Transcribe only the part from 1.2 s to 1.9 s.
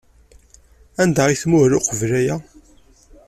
ay tmuhel